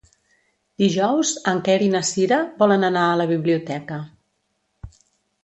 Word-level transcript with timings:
Dijous 0.83 1.33
en 1.51 1.61
Quer 1.67 1.75
i 1.89 1.89
na 1.97 2.01
Cira 2.13 2.41
volen 2.63 2.87
anar 2.89 3.05
a 3.11 3.21
la 3.23 3.29
biblioteca. 3.35 4.01